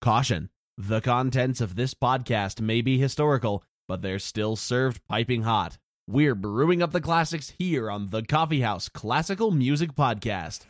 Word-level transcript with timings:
Caution 0.00 0.48
The 0.78 1.02
contents 1.02 1.60
of 1.60 1.76
this 1.76 1.92
podcast 1.92 2.58
may 2.58 2.80
be 2.80 2.96
historical, 2.96 3.62
but 3.86 4.00
they're 4.00 4.18
still 4.18 4.56
served 4.56 5.06
piping 5.06 5.42
hot. 5.42 5.76
We're 6.06 6.34
brewing 6.34 6.82
up 6.82 6.92
the 6.92 7.02
classics 7.02 7.50
here 7.58 7.90
on 7.90 8.06
the 8.06 8.22
Coffee 8.22 8.62
House 8.62 8.88
Classical 8.88 9.50
Music 9.50 9.94
Podcast. 9.94 10.60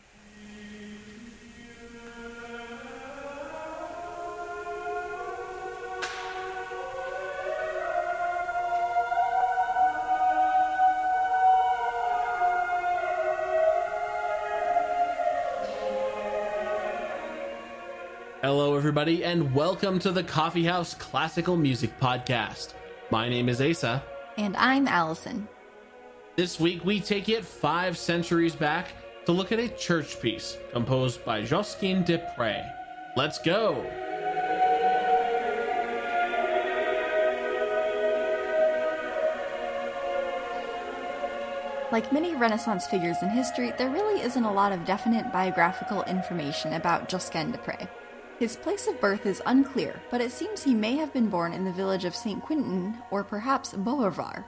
Hello, 18.43 18.75
everybody, 18.75 19.23
and 19.23 19.55
welcome 19.55 19.99
to 19.99 20.11
the 20.11 20.23
Coffee 20.23 20.65
House 20.65 20.95
Classical 20.95 21.59
Music 21.59 22.01
Podcast. 22.01 22.73
My 23.11 23.29
name 23.29 23.51
is 23.51 23.61
Asa. 23.61 24.03
And 24.39 24.57
I'm 24.57 24.89
Allison. 24.89 25.47
This 26.37 26.59
week, 26.59 26.83
we 26.83 27.01
take 27.01 27.29
it 27.29 27.45
five 27.45 27.99
centuries 27.99 28.55
back 28.55 28.93
to 29.27 29.33
look 29.33 29.53
at 29.53 29.59
a 29.59 29.69
church 29.69 30.23
piece 30.23 30.57
composed 30.73 31.23
by 31.23 31.43
Josquin 31.43 32.03
des 32.03 32.17
Prez. 32.35 32.65
Let's 33.15 33.39
go! 33.41 33.87
Like 41.93 42.11
many 42.11 42.35
Renaissance 42.37 42.87
figures 42.87 43.19
in 43.21 43.29
history, 43.29 43.75
there 43.77 43.91
really 43.91 44.23
isn't 44.23 44.45
a 44.45 44.51
lot 44.51 44.73
of 44.73 44.87
definite 44.87 45.31
biographical 45.31 46.05
information 46.05 46.73
about 46.73 47.07
Josquin 47.11 47.53
des 47.53 47.59
Prez. 47.59 47.87
His 48.41 48.57
place 48.57 48.87
of 48.87 48.99
birth 49.03 49.27
is 49.27 49.43
unclear, 49.45 50.01
but 50.11 50.23
it 50.23 50.33
seems 50.33 50.63
he 50.63 50.73
may 50.73 50.97
have 50.97 51.13
been 51.13 51.29
born 51.29 51.53
in 51.53 51.67
the 51.67 51.73
village 51.73 52.07
of 52.07 52.17
St. 52.17 52.43
Quentin 52.43 52.97
or 53.11 53.23
perhaps 53.23 53.75
Beaurevoir. 53.75 54.47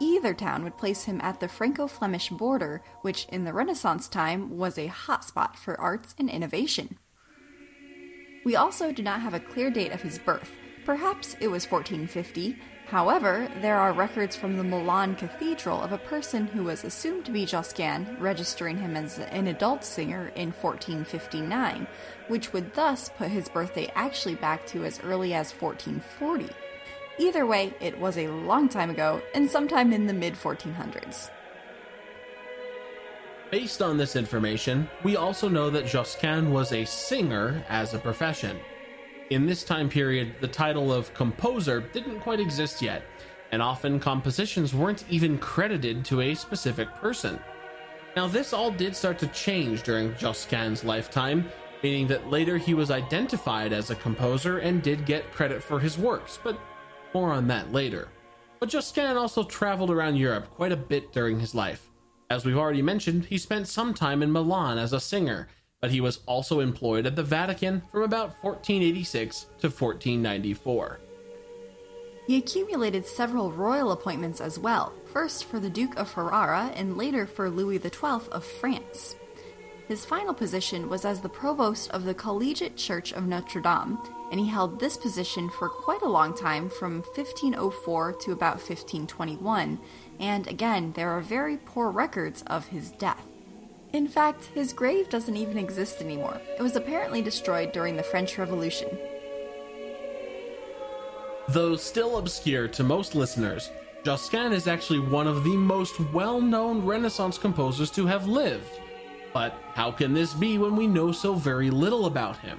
Either 0.00 0.34
town 0.34 0.64
would 0.64 0.76
place 0.76 1.04
him 1.04 1.20
at 1.20 1.38
the 1.38 1.46
Franco 1.46 1.86
Flemish 1.86 2.30
border, 2.30 2.82
which 3.02 3.26
in 3.26 3.44
the 3.44 3.52
Renaissance 3.52 4.08
time 4.08 4.58
was 4.58 4.76
a 4.76 4.88
hotspot 4.88 5.54
for 5.54 5.80
arts 5.80 6.16
and 6.18 6.28
innovation. 6.28 6.98
We 8.44 8.56
also 8.56 8.90
do 8.90 9.04
not 9.04 9.20
have 9.20 9.34
a 9.34 9.40
clear 9.40 9.70
date 9.70 9.92
of 9.92 10.02
his 10.02 10.18
birth. 10.18 10.50
Perhaps 10.84 11.36
it 11.38 11.46
was 11.46 11.70
1450, 11.70 12.58
However, 12.90 13.50
there 13.60 13.78
are 13.78 13.92
records 13.92 14.34
from 14.34 14.56
the 14.56 14.64
Milan 14.64 15.14
Cathedral 15.14 15.82
of 15.82 15.92
a 15.92 15.98
person 15.98 16.46
who 16.46 16.64
was 16.64 16.84
assumed 16.84 17.26
to 17.26 17.30
be 17.30 17.44
Josquin 17.44 18.16
registering 18.18 18.78
him 18.78 18.96
as 18.96 19.18
an 19.18 19.46
adult 19.46 19.84
singer 19.84 20.32
in 20.34 20.52
1459, 20.52 21.86
which 22.28 22.54
would 22.54 22.72
thus 22.72 23.10
put 23.10 23.28
his 23.28 23.50
birthday 23.50 23.92
actually 23.94 24.36
back 24.36 24.66
to 24.68 24.86
as 24.86 25.00
early 25.00 25.34
as 25.34 25.52
1440. 25.52 26.48
Either 27.18 27.44
way, 27.44 27.74
it 27.78 27.98
was 27.98 28.16
a 28.16 28.28
long 28.28 28.70
time 28.70 28.88
ago 28.88 29.20
and 29.34 29.50
sometime 29.50 29.92
in 29.92 30.06
the 30.06 30.14
mid 30.14 30.32
1400s. 30.32 31.28
Based 33.50 33.82
on 33.82 33.98
this 33.98 34.16
information, 34.16 34.88
we 35.04 35.16
also 35.16 35.46
know 35.48 35.68
that 35.68 35.86
Josquin 35.86 36.52
was 36.52 36.72
a 36.72 36.86
singer 36.86 37.62
as 37.68 37.92
a 37.92 37.98
profession. 37.98 38.58
In 39.30 39.44
this 39.44 39.62
time 39.62 39.90
period, 39.90 40.36
the 40.40 40.48
title 40.48 40.90
of 40.90 41.12
composer 41.12 41.80
didn't 41.80 42.20
quite 42.20 42.40
exist 42.40 42.80
yet, 42.80 43.02
and 43.52 43.60
often 43.60 44.00
compositions 44.00 44.72
weren't 44.72 45.04
even 45.10 45.36
credited 45.36 46.02
to 46.06 46.22
a 46.22 46.34
specific 46.34 46.88
person. 46.94 47.38
Now, 48.16 48.26
this 48.26 48.54
all 48.54 48.70
did 48.70 48.96
start 48.96 49.18
to 49.18 49.26
change 49.28 49.82
during 49.82 50.16
Josquin's 50.16 50.82
lifetime, 50.82 51.46
meaning 51.82 52.06
that 52.06 52.30
later 52.30 52.56
he 52.56 52.72
was 52.72 52.90
identified 52.90 53.74
as 53.74 53.90
a 53.90 53.96
composer 53.96 54.58
and 54.58 54.82
did 54.82 55.04
get 55.04 55.30
credit 55.30 55.62
for 55.62 55.78
his 55.78 55.98
works, 55.98 56.40
but 56.42 56.58
more 57.12 57.30
on 57.30 57.46
that 57.48 57.70
later. 57.70 58.08
But 58.60 58.70
Josquin 58.70 59.18
also 59.18 59.44
traveled 59.44 59.90
around 59.90 60.16
Europe 60.16 60.48
quite 60.50 60.72
a 60.72 60.76
bit 60.76 61.12
during 61.12 61.38
his 61.38 61.54
life. 61.54 61.90
As 62.30 62.46
we've 62.46 62.56
already 62.56 62.82
mentioned, 62.82 63.26
he 63.26 63.36
spent 63.36 63.68
some 63.68 63.92
time 63.92 64.22
in 64.22 64.32
Milan 64.32 64.78
as 64.78 64.94
a 64.94 65.00
singer, 65.00 65.48
but 65.80 65.90
he 65.90 66.00
was 66.00 66.20
also 66.26 66.60
employed 66.60 67.06
at 67.06 67.16
the 67.16 67.22
Vatican 67.22 67.82
from 67.92 68.02
about 68.02 68.34
1486 68.42 69.46
to 69.60 69.68
1494. 69.68 71.00
He 72.26 72.36
accumulated 72.36 73.06
several 73.06 73.52
royal 73.52 73.90
appointments 73.92 74.40
as 74.40 74.58
well, 74.58 74.92
first 75.12 75.44
for 75.44 75.58
the 75.60 75.70
Duke 75.70 75.96
of 75.96 76.10
Ferrara 76.10 76.70
and 76.74 76.98
later 76.98 77.26
for 77.26 77.48
Louis 77.48 77.78
XII 77.78 78.28
of 78.30 78.44
France. 78.44 79.16
His 79.86 80.04
final 80.04 80.34
position 80.34 80.90
was 80.90 81.06
as 81.06 81.22
the 81.22 81.30
provost 81.30 81.90
of 81.92 82.04
the 82.04 82.12
Collegiate 82.12 82.76
Church 82.76 83.12
of 83.12 83.26
Notre 83.26 83.62
Dame, 83.62 83.98
and 84.30 84.38
he 84.38 84.46
held 84.46 84.78
this 84.78 84.98
position 84.98 85.48
for 85.48 85.70
quite 85.70 86.02
a 86.02 86.08
long 86.08 86.36
time 86.36 86.68
from 86.68 87.00
1504 87.14 88.12
to 88.12 88.32
about 88.32 88.56
1521, 88.56 89.78
and 90.20 90.46
again, 90.46 90.92
there 90.92 91.08
are 91.08 91.22
very 91.22 91.56
poor 91.56 91.90
records 91.90 92.42
of 92.48 92.66
his 92.66 92.90
death. 92.90 93.26
In 93.92 94.06
fact, 94.06 94.44
his 94.54 94.72
grave 94.72 95.08
doesn't 95.08 95.36
even 95.36 95.56
exist 95.56 96.02
anymore. 96.02 96.40
It 96.58 96.62
was 96.62 96.76
apparently 96.76 97.22
destroyed 97.22 97.72
during 97.72 97.96
the 97.96 98.02
French 98.02 98.36
Revolution. 98.36 98.88
Though 101.48 101.76
still 101.76 102.18
obscure 102.18 102.68
to 102.68 102.84
most 102.84 103.14
listeners, 103.14 103.70
Josquin 104.04 104.52
is 104.52 104.68
actually 104.68 105.00
one 105.00 105.26
of 105.26 105.42
the 105.42 105.56
most 105.56 105.98
well 106.12 106.40
known 106.40 106.84
Renaissance 106.84 107.38
composers 107.38 107.90
to 107.92 108.06
have 108.06 108.26
lived. 108.26 108.68
But 109.32 109.54
how 109.74 109.90
can 109.90 110.12
this 110.12 110.34
be 110.34 110.58
when 110.58 110.76
we 110.76 110.86
know 110.86 111.10
so 111.10 111.34
very 111.34 111.70
little 111.70 112.04
about 112.04 112.36
him? 112.38 112.58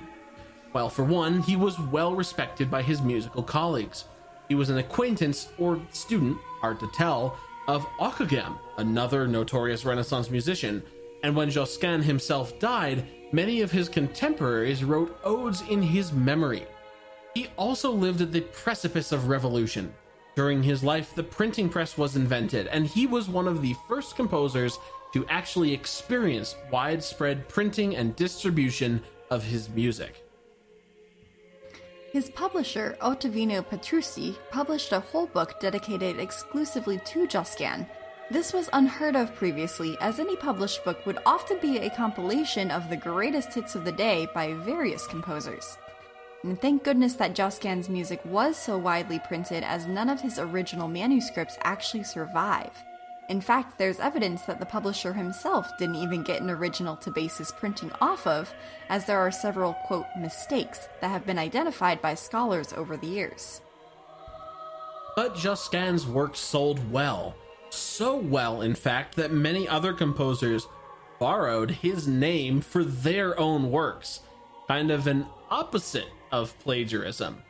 Well, 0.74 0.90
for 0.90 1.04
one, 1.04 1.42
he 1.42 1.56
was 1.56 1.80
well 1.80 2.16
respected 2.16 2.72
by 2.72 2.82
his 2.82 3.02
musical 3.02 3.44
colleagues. 3.44 4.06
He 4.48 4.56
was 4.56 4.70
an 4.72 4.80
acquaintance 4.80 5.50
or 5.60 5.80
student, 5.92 6.38
hard 6.60 6.80
to 6.80 6.90
tell, 6.92 7.38
of 7.68 7.86
Ockeghem, 8.00 8.58
another 8.78 9.28
notorious 9.28 9.86
Renaissance 9.86 10.32
musician, 10.32 10.82
and 11.24 11.36
when 11.36 11.50
Josquin 11.50 12.02
himself 12.02 12.58
died, 12.60 13.06
many 13.32 13.62
of 13.62 13.72
his 13.72 13.90
contemporaries 13.90 14.84
wrote 14.84 15.20
odes 15.24 15.62
in 15.70 15.82
his 15.82 16.12
memory. 16.14 16.66
He 17.34 17.48
also 17.58 17.92
lived 17.92 18.22
at 18.22 18.32
the 18.32 18.42
precipice 18.42 19.12
of 19.12 19.28
revolution. 19.28 19.94
During 20.36 20.64
his 20.64 20.84
life, 20.84 21.14
the 21.16 21.24
printing 21.24 21.70
press 21.70 21.98
was 21.98 22.16
invented, 22.16 22.68
and 22.68 22.88
he 22.88 23.08
was 23.08 23.28
one 23.28 23.48
of 23.48 23.62
the 23.62 23.76
first 23.88 24.16
composers 24.16 24.80
to 25.14 25.26
actually 25.28 25.74
experience 25.74 26.56
widespread 26.72 27.48
printing 27.50 27.96
and 27.96 28.16
distribution 28.16 29.02
of 29.30 29.44
his 29.44 29.70
music. 29.70 30.24
His 32.12 32.30
publisher, 32.32 32.98
Ottaviano 33.02 33.68
Petrucci, 33.68 34.36
published 34.50 34.92
a 34.92 35.00
whole 35.00 35.28
book 35.28 35.60
dedicated 35.60 36.20
exclusively 36.20 37.00
to 37.06 37.28
Josquin, 37.28 37.86
this 38.32 38.54
was 38.54 38.70
unheard 38.74 39.16
of 39.16 39.36
previously, 39.36 39.98
as 40.02 40.20
any 40.20 40.36
published 40.36 40.84
book 40.84 41.06
would 41.06 41.18
often 41.26 41.58
be 41.60 41.80
a 41.80 41.90
compilation 41.90 42.70
of 42.70 42.90
the 42.90 42.98
greatest 42.98 43.54
hits 43.54 43.76
of 43.76 43.86
the 43.86 43.92
day 43.92 44.28
by 44.34 44.54
various 44.54 45.08
composers. 45.08 45.78
And 46.44 46.60
thank 46.62 46.84
goodness 46.84 47.16
that 47.16 47.36
Josquin's 47.36 47.90
music 47.90 48.22
was 48.24 48.56
so 48.56 48.78
widely 48.78 49.20
printed, 49.20 49.64
as 49.64 49.88
none 49.88 50.10
of 50.10 50.22
his 50.22 50.40
original 50.40 50.88
manuscripts 50.88 51.58
actually 51.64 52.04
survive. 52.04 52.72
In 53.30 53.42
fact, 53.42 53.78
there's 53.78 54.00
evidence 54.00 54.44
that 54.44 54.60
the 54.60 54.66
publisher 54.66 55.14
himself 55.14 55.70
didn't 55.78 55.96
even 55.96 56.24
get 56.24 56.42
an 56.42 56.50
original 56.50 56.96
to 56.98 57.12
base 57.12 57.38
his 57.38 57.52
printing 57.52 57.92
off 58.00 58.26
of, 58.26 58.54
as 58.90 59.06
there 59.06 59.20
are 59.20 59.32
several, 59.32 59.74
quote, 59.86 60.08
mistakes 60.18 60.88
that 61.02 61.10
have 61.12 61.26
been 61.26 61.38
identified 61.38 62.02
by 62.02 62.16
scholars 62.16 62.74
over 62.74 62.98
the 62.98 63.08
years. 63.08 63.62
But 65.16 65.36
Josquin's 65.36 66.08
work 66.08 66.36
sold 66.36 66.80
well, 66.92 67.36
so 67.70 68.16
well, 68.16 68.62
in 68.62 68.76
fact, 68.76 69.16
that 69.16 69.32
many 69.32 69.68
other 69.68 69.94
composers 69.94 70.68
borrowed 71.20 71.72
his 71.72 72.08
name 72.08 72.62
for 72.62 72.84
their 72.84 73.40
own 73.40 73.72
works, 73.72 74.22
kind 74.68 74.92
of 74.92 75.08
an 75.08 75.26
opposite 75.50 76.08
of 76.32 76.58
plagiarism. 76.60 77.42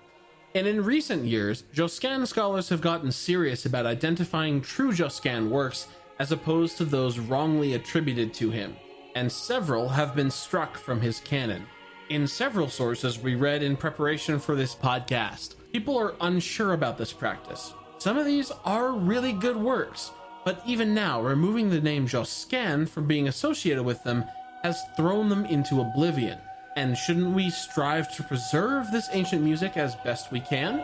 And 0.56 0.66
in 0.66 0.84
recent 0.84 1.26
years, 1.26 1.64
Josquin 1.74 2.26
scholars 2.26 2.70
have 2.70 2.82
gotten 2.82 3.12
serious 3.12 3.66
about 3.66 3.86
identifying 3.86 4.62
true 4.62 4.92
Josquin 4.92 5.50
works 5.50 5.88
as 6.18 6.32
opposed 6.32 6.78
to 6.78 6.86
those 6.86 7.20
wrongly 7.20 7.76
attributed 7.76 8.34
to 8.34 8.50
him, 8.50 8.76
and 9.16 9.32
several 9.32 9.88
have 9.88 10.16
been 10.16 10.32
struck 10.32 10.76
from 10.76 11.00
his 11.00 11.20
canon. 11.20 11.66
In 12.10 12.26
several 12.26 12.68
sources 12.68 13.20
we 13.20 13.36
read 13.36 13.62
in 13.62 13.78
preparation 13.78 14.40
for 14.40 14.56
this 14.56 14.74
podcast, 14.74 15.54
people 15.72 15.98
are 15.98 16.16
unsure 16.22 16.74
about 16.74 16.98
this 16.98 17.14
practice, 17.14 17.74
some 18.00 18.18
of 18.18 18.26
these 18.26 18.50
are 18.64 18.94
really 18.94 19.34
good 19.34 19.58
works, 19.58 20.12
but 20.46 20.64
even 20.66 20.94
now, 20.94 21.22
removing 21.22 21.70
the 21.70 21.82
name 21.82 22.08
Josquin 22.08 22.86
from 22.86 23.08
being 23.08 23.28
associated 23.28 23.84
with 23.84 24.02
them 24.04 24.24
has 24.64 24.82
thrown 24.96 25.28
them 25.28 25.46
into 25.46 25.82
oblivion. 25.82 26.40
And 26.78 26.98
shouldn't 26.98 27.36
we 27.36 27.50
strive 27.50 28.10
to 28.16 28.24
preserve 28.24 28.90
this 28.92 29.10
ancient 29.12 29.44
music 29.44 29.76
as 29.76 29.98
best 29.98 30.32
we 30.32 30.40
can? 30.40 30.78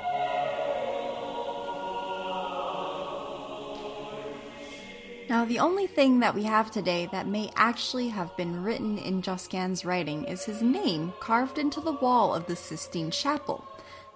Now, 5.30 5.46
the 5.46 5.60
only 5.60 5.88
thing 5.88 6.20
that 6.20 6.36
we 6.36 6.44
have 6.44 6.70
today 6.70 7.08
that 7.14 7.28
may 7.28 7.50
actually 7.56 8.10
have 8.10 8.36
been 8.36 8.62
written 8.62 8.98
in 8.98 9.22
Josquin's 9.22 9.86
writing 9.86 10.26
is 10.26 10.44
his 10.44 10.62
name 10.62 11.14
carved 11.22 11.58
into 11.58 11.80
the 11.80 11.94
wall 11.94 12.36
of 12.36 12.46
the 12.46 12.58
Sistine 12.58 13.10
Chapel. 13.10 13.66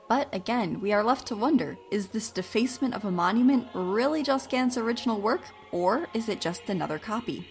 But 0.10 0.28
again, 0.34 0.82
we 0.82 0.92
are 0.92 1.04
left 1.04 1.28
to 1.28 1.36
wonder 1.36 1.78
is 1.92 2.08
this 2.08 2.32
defacement 2.32 2.96
of 2.96 3.06
a 3.06 3.12
monument 3.12 3.68
really 3.76 4.24
Josquin's 4.24 4.76
original 4.76 5.22
work, 5.22 5.44
or 5.72 6.08
is 6.16 6.28
it 6.28 6.42
just 6.42 6.68
another 6.68 6.98
copy? 6.98 7.48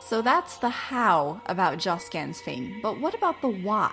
So 0.00 0.22
that's 0.22 0.56
the 0.56 0.70
how 0.70 1.42
about 1.44 1.78
Josquin's 1.78 2.40
fame, 2.40 2.80
but 2.82 2.98
what 2.98 3.14
about 3.14 3.42
the 3.42 3.48
why? 3.50 3.92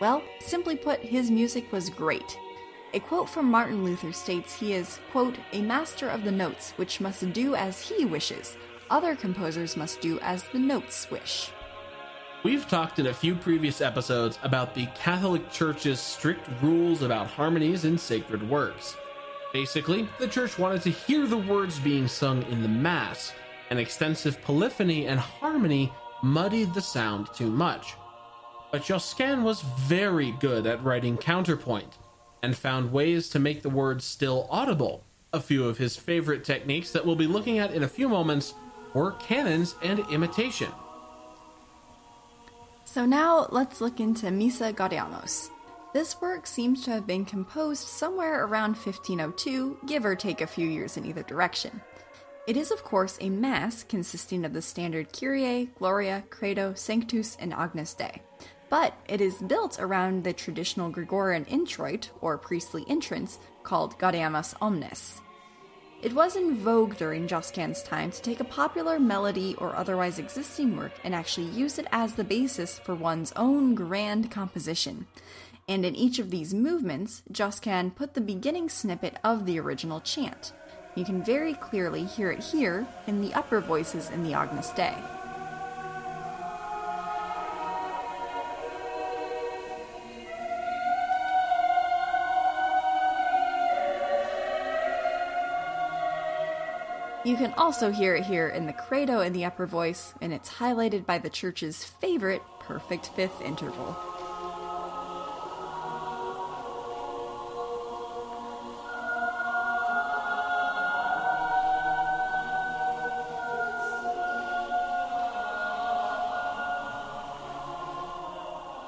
Well, 0.00 0.20
simply 0.40 0.76
put, 0.76 1.00
his 1.00 1.30
music 1.30 1.70
was 1.70 1.88
great. 1.88 2.36
A 2.92 2.98
quote 2.98 3.28
from 3.28 3.50
Martin 3.50 3.84
Luther 3.84 4.12
states 4.12 4.58
he 4.58 4.72
is, 4.72 4.98
quote, 5.12 5.36
a 5.52 5.62
master 5.62 6.08
of 6.08 6.24
the 6.24 6.32
notes, 6.32 6.72
which 6.72 7.00
must 7.00 7.32
do 7.32 7.54
as 7.54 7.80
he 7.80 8.04
wishes. 8.04 8.56
Other 8.90 9.14
composers 9.14 9.76
must 9.76 10.00
do 10.00 10.18
as 10.20 10.42
the 10.48 10.58
notes 10.58 11.08
wish. 11.10 11.50
We've 12.46 12.68
talked 12.68 13.00
in 13.00 13.08
a 13.08 13.12
few 13.12 13.34
previous 13.34 13.80
episodes 13.80 14.38
about 14.44 14.72
the 14.72 14.86
Catholic 14.94 15.50
Church's 15.50 15.98
strict 15.98 16.48
rules 16.62 17.02
about 17.02 17.26
harmonies 17.26 17.84
in 17.84 17.98
sacred 17.98 18.48
works. 18.48 18.96
Basically, 19.52 20.08
the 20.20 20.28
Church 20.28 20.56
wanted 20.56 20.82
to 20.82 20.90
hear 20.90 21.26
the 21.26 21.36
words 21.36 21.80
being 21.80 22.06
sung 22.06 22.44
in 22.44 22.62
the 22.62 22.68
Mass, 22.68 23.32
and 23.70 23.80
extensive 23.80 24.40
polyphony 24.42 25.08
and 25.08 25.18
harmony 25.18 25.92
muddied 26.22 26.72
the 26.72 26.80
sound 26.80 27.26
too 27.34 27.50
much. 27.50 27.94
But 28.70 28.84
Josquin 28.84 29.42
was 29.42 29.62
very 29.62 30.30
good 30.38 30.68
at 30.68 30.84
writing 30.84 31.16
counterpoint 31.16 31.98
and 32.44 32.56
found 32.56 32.92
ways 32.92 33.28
to 33.30 33.40
make 33.40 33.62
the 33.62 33.70
words 33.70 34.04
still 34.04 34.46
audible. 34.52 35.02
A 35.32 35.40
few 35.40 35.66
of 35.66 35.78
his 35.78 35.96
favorite 35.96 36.44
techniques 36.44 36.92
that 36.92 37.04
we'll 37.04 37.16
be 37.16 37.26
looking 37.26 37.58
at 37.58 37.74
in 37.74 37.82
a 37.82 37.88
few 37.88 38.08
moments 38.08 38.54
were 38.94 39.10
canons 39.14 39.74
and 39.82 39.98
imitation. 40.12 40.70
So 42.86 43.04
now 43.04 43.46
let's 43.50 43.82
look 43.82 44.00
into 44.00 44.30
Missa 44.30 44.72
Gaudeamus. 44.72 45.50
This 45.92 46.18
work 46.22 46.46
seems 46.46 46.82
to 46.84 46.92
have 46.92 47.06
been 47.06 47.26
composed 47.26 47.86
somewhere 47.86 48.46
around 48.46 48.76
1502, 48.76 49.80
give 49.86 50.06
or 50.06 50.16
take 50.16 50.40
a 50.40 50.46
few 50.46 50.66
years 50.66 50.96
in 50.96 51.04
either 51.04 51.22
direction. 51.22 51.82
It 52.46 52.56
is, 52.56 52.70
of 52.70 52.82
course, 52.82 53.18
a 53.20 53.28
Mass 53.28 53.82
consisting 53.82 54.46
of 54.46 54.54
the 54.54 54.62
standard 54.62 55.12
Kyrie, 55.12 55.68
Gloria, 55.78 56.24
Credo, 56.30 56.72
Sanctus, 56.72 57.36
and 57.38 57.52
Agnus 57.52 57.92
Dei 57.92 58.22
but 58.68 58.94
it 59.08 59.20
is 59.20 59.36
built 59.36 59.78
around 59.78 60.24
the 60.24 60.32
traditional 60.32 60.90
Gregorian 60.90 61.44
introit, 61.46 62.10
or 62.20 62.38
priestly 62.38 62.84
entrance, 62.88 63.38
called 63.62 63.98
Gaudeamus 63.98 64.54
Omnes. 64.60 65.20
It 66.06 66.14
was 66.14 66.36
in 66.36 66.54
vogue 66.54 66.96
during 66.98 67.26
Josquin's 67.26 67.82
time 67.82 68.12
to 68.12 68.22
take 68.22 68.38
a 68.38 68.44
popular 68.44 69.00
melody 69.00 69.56
or 69.58 69.74
otherwise 69.74 70.20
existing 70.20 70.76
work 70.76 70.92
and 71.02 71.12
actually 71.12 71.48
use 71.48 71.80
it 71.80 71.88
as 71.90 72.14
the 72.14 72.22
basis 72.22 72.78
for 72.78 72.94
one's 72.94 73.32
own 73.34 73.74
grand 73.74 74.30
composition. 74.30 75.08
And 75.66 75.84
in 75.84 75.96
each 75.96 76.20
of 76.20 76.30
these 76.30 76.54
movements, 76.54 77.24
Josquin 77.32 77.90
put 77.90 78.14
the 78.14 78.20
beginning 78.20 78.68
snippet 78.68 79.16
of 79.24 79.46
the 79.46 79.58
original 79.58 80.00
chant. 80.00 80.52
You 80.94 81.04
can 81.04 81.24
very 81.24 81.54
clearly 81.54 82.04
hear 82.04 82.30
it 82.30 82.38
here 82.38 82.86
in 83.08 83.20
the 83.20 83.34
upper 83.34 83.60
voices 83.60 84.08
in 84.08 84.22
the 84.22 84.34
Agnus 84.34 84.70
Dei. 84.70 84.94
You 97.26 97.34
can 97.34 97.52
also 97.54 97.90
hear 97.90 98.14
it 98.14 98.22
here 98.22 98.46
in 98.50 98.66
the 98.66 98.72
credo 98.72 99.20
in 99.20 99.32
the 99.32 99.44
upper 99.44 99.66
voice, 99.66 100.14
and 100.20 100.32
it's 100.32 100.48
highlighted 100.48 101.04
by 101.04 101.18
the 101.18 101.28
church's 101.28 101.82
favorite 101.82 102.40
perfect 102.60 103.08
fifth 103.16 103.40
interval. 103.40 103.96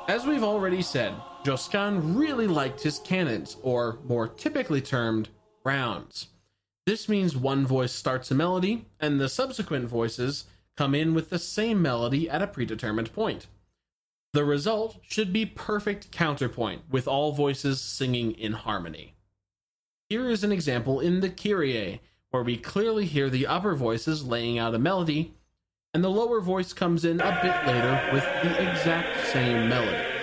As 0.07 0.25
we've 0.25 0.45
already 0.45 0.83
said, 0.83 1.13
Josquin 1.45 2.15
really 2.15 2.47
liked 2.47 2.81
his 2.81 3.01
canons, 3.01 3.57
or 3.65 3.99
more 4.05 4.29
typically 4.29 4.81
termed, 4.81 5.29
rounds. 5.65 6.29
This 6.89 7.07
means 7.07 7.37
one 7.37 7.67
voice 7.67 7.93
starts 7.93 8.31
a 8.31 8.35
melody, 8.35 8.87
and 8.99 9.21
the 9.21 9.29
subsequent 9.29 9.91
voices 9.91 10.47
come 10.75 10.95
in 10.95 11.13
with 11.13 11.29
the 11.29 11.39
same 11.39 11.83
melody 11.83 12.31
at 12.31 12.41
a 12.41 12.47
predetermined 12.47 13.13
point. 13.13 13.47
The 14.33 14.47
result 14.47 14.97
should 15.03 15.31
be 15.31 15.45
perfect 15.45 16.11
counterpoint, 16.11 16.85
with 16.91 17.07
all 17.07 17.33
voices 17.33 17.79
singing 17.83 18.33
in 18.33 18.55
harmony. 18.55 19.17
Here 20.09 20.31
is 20.31 20.43
an 20.43 20.51
example 20.51 20.99
in 20.99 21.21
the 21.21 21.29
Kyrie, 21.29 22.01
where 22.31 22.43
we 22.43 22.57
clearly 22.57 23.05
hear 23.05 23.29
the 23.29 23.47
upper 23.47 23.75
voices 23.75 24.25
laying 24.25 24.59
out 24.59 24.75
a 24.75 24.79
melody, 24.79 25.35
and 25.93 26.03
the 26.03 26.09
lower 26.09 26.41
voice 26.41 26.73
comes 26.73 27.05
in 27.05 27.21
a 27.21 27.39
bit 27.43 27.67
later 27.67 28.09
with 28.15 28.25
the 28.25 28.67
exact 28.67 29.27
same 29.27 29.69
melody. 29.69 30.18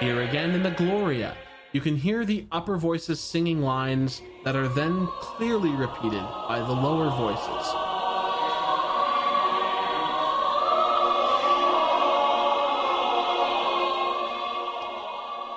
Here 0.00 0.22
again 0.22 0.50
in 0.50 0.64
the 0.64 0.72
Gloria, 0.72 1.36
you 1.72 1.80
can 1.80 1.96
hear 1.96 2.24
the 2.24 2.46
upper 2.50 2.76
voices 2.76 3.20
singing 3.20 3.62
lines 3.62 4.22
that 4.44 4.56
are 4.56 4.66
then 4.66 5.06
clearly 5.20 5.70
repeated 5.70 6.22
by 6.48 6.58
the 6.58 6.72
lower 6.72 7.10
voices. 7.10 7.74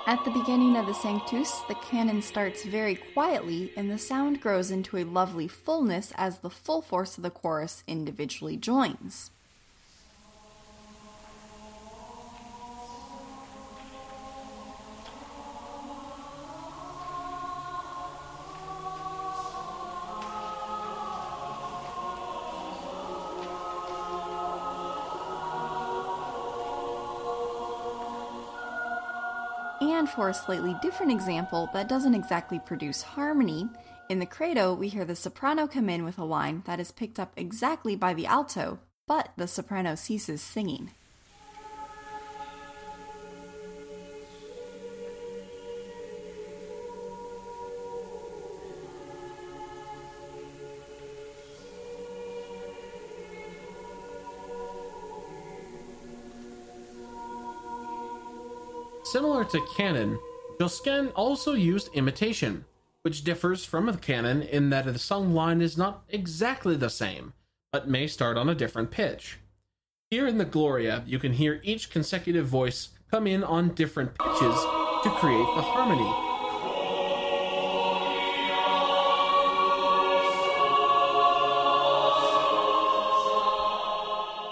At 0.05 0.23
the 0.23 0.31
beginning 0.31 0.77
of 0.77 0.85
the 0.85 0.93
Sanctus, 0.93 1.61
the 1.67 1.75
canon 1.75 2.21
starts 2.21 2.63
very 2.63 2.95
quietly 2.95 3.73
and 3.75 3.89
the 3.89 3.97
sound 3.97 4.39
grows 4.39 4.69
into 4.69 4.97
a 4.97 5.03
lovely 5.03 5.47
fullness 5.47 6.13
as 6.15 6.39
the 6.39 6.49
full 6.49 6.83
force 6.83 7.17
of 7.17 7.23
the 7.23 7.31
chorus 7.31 7.83
individually 7.87 8.55
joins. 8.55 9.31
And 29.97 30.07
for 30.07 30.29
a 30.29 30.33
slightly 30.33 30.75
different 30.79 31.11
example 31.11 31.71
that 31.73 31.89
doesn't 31.89 32.13
exactly 32.13 32.59
produce 32.59 33.01
harmony, 33.01 33.67
in 34.09 34.19
the 34.19 34.27
credo 34.27 34.71
we 34.75 34.89
hear 34.89 35.03
the 35.03 35.15
soprano 35.15 35.65
come 35.65 35.89
in 35.89 36.05
with 36.05 36.19
a 36.19 36.23
line 36.23 36.61
that 36.67 36.79
is 36.79 36.91
picked 36.91 37.19
up 37.19 37.33
exactly 37.35 37.95
by 37.95 38.13
the 38.13 38.27
alto, 38.27 38.77
but 39.07 39.29
the 39.37 39.47
soprano 39.47 39.95
ceases 39.95 40.39
singing. 40.39 40.91
Similar 59.11 59.45
to 59.45 59.65
canon, 59.77 60.19
Josquin 60.59 61.09
also 61.15 61.53
used 61.53 61.87
imitation, 61.93 62.65
which 63.03 63.23
differs 63.23 63.63
from 63.63 63.85
the 63.85 63.95
canon 63.95 64.41
in 64.41 64.69
that 64.71 64.83
the 64.83 64.99
sung 64.99 65.33
line 65.33 65.61
is 65.61 65.77
not 65.77 66.03
exactly 66.09 66.75
the 66.75 66.89
same, 66.89 67.31
but 67.71 67.87
may 67.87 68.07
start 68.07 68.37
on 68.37 68.49
a 68.49 68.55
different 68.55 68.91
pitch. 68.91 69.37
Here 70.11 70.27
in 70.27 70.37
the 70.37 70.43
Gloria, 70.43 71.03
you 71.07 71.19
can 71.19 71.31
hear 71.31 71.61
each 71.63 71.89
consecutive 71.89 72.47
voice 72.47 72.89
come 73.09 73.27
in 73.27 73.45
on 73.45 73.75
different 73.75 74.17
pitches 74.17 74.59
to 75.03 75.09
create 75.21 75.47
the 75.55 75.61
harmony. 75.61 76.03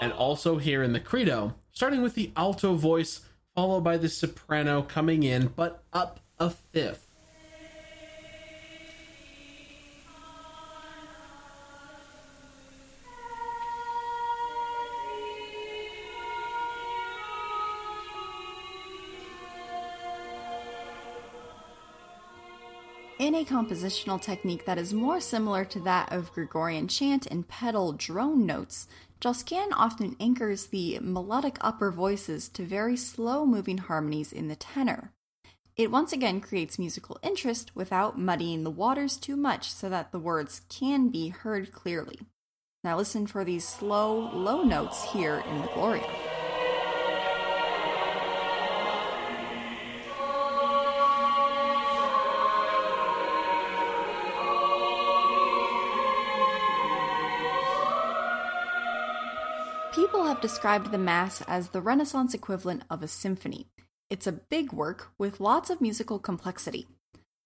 And 0.00 0.14
also 0.14 0.56
here 0.56 0.82
in 0.82 0.94
the 0.94 1.00
Credo, 1.00 1.56
starting 1.72 2.00
with 2.00 2.14
the 2.14 2.32
alto 2.36 2.74
voice 2.74 3.20
followed 3.56 3.80
by 3.80 3.96
the 3.96 4.08
soprano 4.08 4.82
coming 4.82 5.22
in, 5.22 5.48
but 5.48 5.82
up 5.92 6.20
a 6.38 6.50
fifth. 6.50 7.05
In 23.26 23.34
a 23.34 23.44
compositional 23.44 24.22
technique 24.22 24.66
that 24.66 24.78
is 24.78 24.94
more 24.94 25.20
similar 25.20 25.64
to 25.64 25.80
that 25.80 26.12
of 26.12 26.32
Gregorian 26.32 26.86
chant 26.86 27.26
and 27.26 27.48
pedal 27.48 27.92
drone 27.92 28.46
notes, 28.46 28.86
Josquin 29.18 29.72
often 29.72 30.14
anchors 30.20 30.66
the 30.66 31.00
melodic 31.00 31.58
upper 31.60 31.90
voices 31.90 32.48
to 32.50 32.62
very 32.62 32.96
slow 32.96 33.44
moving 33.44 33.78
harmonies 33.78 34.32
in 34.32 34.46
the 34.46 34.54
tenor. 34.54 35.10
It 35.74 35.90
once 35.90 36.12
again 36.12 36.40
creates 36.40 36.78
musical 36.78 37.18
interest 37.20 37.74
without 37.74 38.16
muddying 38.16 38.62
the 38.62 38.70
waters 38.70 39.16
too 39.16 39.34
much 39.34 39.72
so 39.72 39.88
that 39.88 40.12
the 40.12 40.20
words 40.20 40.60
can 40.68 41.08
be 41.08 41.30
heard 41.30 41.72
clearly. 41.72 42.20
Now 42.84 42.96
listen 42.96 43.26
for 43.26 43.44
these 43.44 43.66
slow, 43.66 44.30
low 44.36 44.62
notes 44.62 45.02
here 45.12 45.42
in 45.50 45.62
the 45.62 45.68
Gloria. 45.74 46.25
Described 60.46 60.92
the 60.92 60.96
Mass 60.98 61.42
as 61.48 61.70
the 61.70 61.80
Renaissance 61.80 62.32
equivalent 62.32 62.84
of 62.88 63.02
a 63.02 63.08
symphony. 63.08 63.66
It's 64.08 64.28
a 64.28 64.32
big 64.32 64.72
work 64.72 65.08
with 65.18 65.40
lots 65.40 65.70
of 65.70 65.80
musical 65.80 66.20
complexity. 66.20 66.86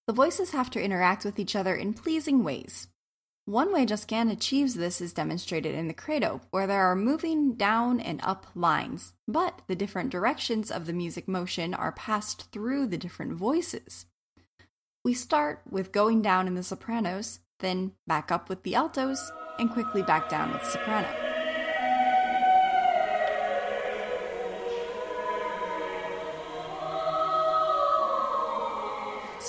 The 0.07 0.13
voices 0.13 0.51
have 0.51 0.69
to 0.73 0.83
interact 0.83 1.25
with 1.25 1.39
each 1.39 1.57
other 1.57 1.75
in 1.75 1.95
pleasing 1.95 2.45
ways. 2.45 2.89
One 3.47 3.73
way 3.73 3.87
Josquin 3.87 4.29
achieves 4.29 4.75
this 4.75 5.01
is 5.01 5.15
demonstrated 5.15 5.75
in 5.75 5.89
the 5.89 5.95
credo, 5.95 6.43
where 6.51 6.67
there 6.67 6.85
are 6.85 6.95
moving 6.95 7.55
down 7.55 8.01
and 8.01 8.21
up 8.23 8.49
lines, 8.55 9.15
but 9.27 9.63
the 9.67 9.75
different 9.75 10.11
directions 10.11 10.71
of 10.71 10.85
the 10.85 10.93
music 10.93 11.27
motion 11.27 11.73
are 11.73 11.93
passed 11.93 12.53
through 12.53 12.87
the 12.87 12.99
different 12.99 13.33
voices. 13.33 14.05
We 15.07 15.15
start 15.15 15.63
with 15.71 15.91
going 15.91 16.21
down 16.21 16.47
in 16.47 16.55
the 16.55 16.63
sopranos, 16.63 17.41
then 17.61 17.93
back 18.07 18.31
up 18.31 18.51
with 18.51 18.63
the 18.63 18.75
altos, 18.75 19.33
and 19.59 19.71
quickly 19.71 20.03
back 20.03 20.29
down 20.29 20.53
with 20.53 20.65
soprano. 20.65 21.30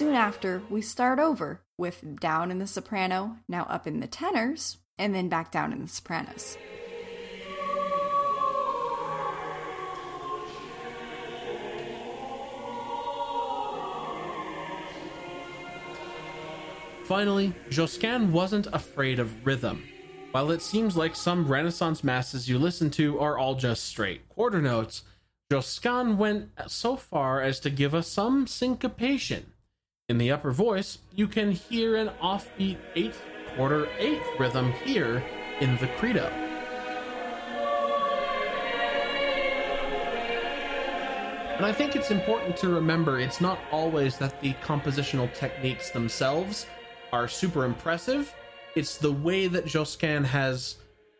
Soon 0.01 0.15
after, 0.15 0.63
we 0.67 0.81
start 0.81 1.19
over 1.19 1.61
with 1.77 2.19
down 2.19 2.49
in 2.49 2.57
the 2.57 2.65
soprano, 2.65 3.37
now 3.47 3.67
up 3.69 3.85
in 3.85 3.99
the 3.99 4.07
tenors, 4.07 4.79
and 4.97 5.13
then 5.13 5.29
back 5.29 5.51
down 5.51 5.71
in 5.71 5.79
the 5.79 5.87
sopranos. 5.87 6.57
Finally, 17.03 17.53
Josquin 17.69 18.31
wasn't 18.31 18.65
afraid 18.73 19.19
of 19.19 19.45
rhythm. 19.45 19.83
While 20.31 20.49
it 20.49 20.63
seems 20.63 20.97
like 20.97 21.15
some 21.15 21.47
Renaissance 21.47 22.03
masses 22.03 22.49
you 22.49 22.57
listen 22.57 22.89
to 22.89 23.19
are 23.19 23.37
all 23.37 23.53
just 23.53 23.85
straight 23.85 24.27
quarter 24.29 24.63
notes, 24.63 25.03
Josquin 25.51 26.17
went 26.17 26.49
so 26.65 26.95
far 26.95 27.39
as 27.39 27.59
to 27.59 27.69
give 27.69 27.93
us 27.93 28.07
some 28.07 28.47
syncopation. 28.47 29.53
In 30.11 30.17
the 30.17 30.31
upper 30.31 30.51
voice, 30.51 30.97
you 31.15 31.25
can 31.25 31.53
hear 31.53 31.95
an 31.95 32.09
offbeat 32.21 32.75
eighth 32.97 33.23
quarter 33.55 33.87
eighth 33.97 34.27
rhythm 34.37 34.73
here 34.83 35.23
in 35.61 35.77
the 35.77 35.87
credo. 35.87 36.27
And 41.55 41.65
I 41.65 41.71
think 41.71 41.95
it's 41.95 42.11
important 42.11 42.57
to 42.57 42.67
remember 42.67 43.21
it's 43.21 43.39
not 43.39 43.57
always 43.71 44.17
that 44.17 44.41
the 44.41 44.51
compositional 44.55 45.33
techniques 45.33 45.91
themselves 45.91 46.65
are 47.13 47.29
super 47.29 47.63
impressive. 47.63 48.35
It's 48.75 48.97
the 48.97 49.13
way 49.13 49.47
that 49.47 49.65
Josquin 49.65 50.25
has 50.25 50.75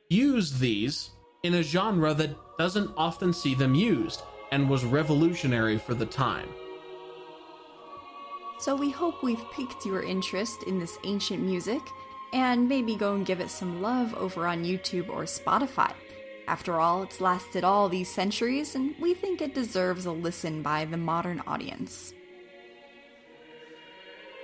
used 0.10 0.60
these 0.60 1.12
in 1.44 1.54
a 1.54 1.64
genre 1.64 2.14
that 2.16 2.36
doesn't 2.58 2.92
often 2.98 3.32
see 3.32 3.56
them 3.56 3.74
used 3.74 4.22
and 4.52 4.70
was 4.70 4.84
revolutionary 4.84 5.78
for 5.78 5.94
the 5.94 6.06
time. 6.06 6.50
So 8.62 8.75
we 8.75 8.91
hope 8.91 9.24
we've 9.24 9.44
piqued 9.51 9.88
your 9.88 10.03
interest 10.03 10.62
in 10.68 10.77
this 10.77 11.00
ancient 11.03 11.41
music, 11.41 11.82
and 12.32 12.70
maybe 12.70 12.96
go 12.96 13.15
and 13.15 13.25
give 13.25 13.39
it 13.39 13.50
some 13.50 13.82
love 13.82 14.13
over 14.13 14.46
on 14.46 14.63
YouTube 14.63 15.10
or 15.10 15.24
Spotify. 15.24 15.91
After 16.48 16.80
all, 16.80 17.01
it's 17.01 17.20
lasted 17.20 17.63
all 17.63 17.89
these 17.89 18.08
centuries, 18.08 18.75
and 18.75 18.94
we 19.00 19.15
think 19.15 19.41
it 19.41 19.56
deserves 19.56 20.06
a 20.06 20.12
listen 20.12 20.62
by 20.62 20.86
the 20.86 20.96
modern 20.96 21.41
audience. 21.48 22.13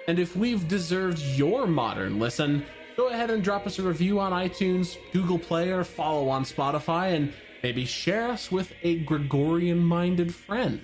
And 0.07 0.17
if 0.17 0.35
we've 0.35 0.67
deserved 0.67 1.19
your 1.19 1.67
modern 1.67 2.19
listen, 2.19 2.65
go 2.95 3.09
ahead 3.09 3.29
and 3.29 3.43
drop 3.43 3.67
us 3.67 3.77
a 3.77 3.83
review 3.83 4.19
on 4.19 4.31
iTunes, 4.31 4.97
Google 5.13 5.37
Play, 5.37 5.69
or 5.69 5.83
follow 5.83 6.27
on 6.27 6.43
Spotify, 6.43 7.13
and 7.13 7.31
maybe 7.61 7.85
share 7.85 8.29
us 8.29 8.51
with 8.51 8.73
a 8.81 8.97
Gregorian 8.97 9.77
minded 9.77 10.33
friend. 10.33 10.81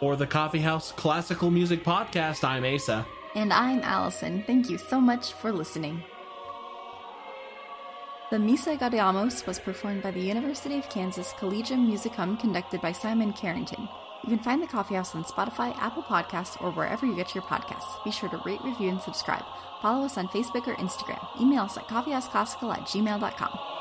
For 0.00 0.14
the 0.14 0.26
Coffee 0.26 0.60
House 0.60 0.92
Classical 0.92 1.50
Music 1.50 1.82
Podcast, 1.82 2.44
I'm 2.44 2.66
Asa. 2.66 3.06
And 3.34 3.50
I'm 3.50 3.80
Allison. 3.80 4.42
Thank 4.46 4.68
you 4.68 4.76
so 4.76 5.00
much 5.00 5.32
for 5.32 5.50
listening. 5.50 6.02
The 8.30 8.38
Missa 8.38 8.76
Gaudeamus 8.76 9.46
was 9.46 9.58
performed 9.58 10.02
by 10.02 10.10
the 10.10 10.20
University 10.20 10.76
of 10.78 10.90
Kansas 10.90 11.32
Collegium 11.38 11.90
Musicum 11.90 12.38
conducted 12.38 12.82
by 12.82 12.92
Simon 12.92 13.32
Carrington. 13.32 13.88
You 14.22 14.28
can 14.36 14.44
find 14.44 14.62
the 14.62 14.66
Coffee 14.66 14.96
House 14.96 15.14
on 15.14 15.24
Spotify, 15.24 15.74
Apple 15.78 16.02
Podcasts, 16.02 16.60
or 16.60 16.72
wherever 16.72 17.06
you 17.06 17.16
get 17.16 17.34
your 17.34 17.44
podcasts. 17.44 18.04
Be 18.04 18.10
sure 18.10 18.28
to 18.28 18.42
rate, 18.44 18.60
review, 18.64 18.90
and 18.90 19.00
subscribe. 19.00 19.44
Follow 19.80 20.04
us 20.04 20.18
on 20.18 20.28
Facebook 20.28 20.66
or 20.66 20.74
Instagram. 20.74 21.24
Email 21.40 21.62
us 21.62 21.78
at 21.78 21.88
coffeehouseclassical 21.88 22.74
at 22.74 22.82
gmail.com. 22.82 23.75